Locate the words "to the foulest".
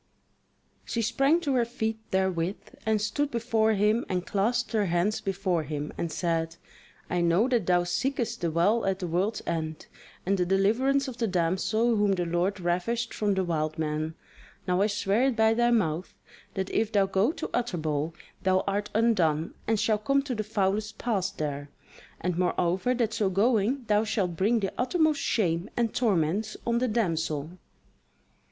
20.23-20.97